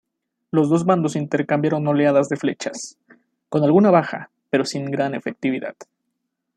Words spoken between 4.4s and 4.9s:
pero sin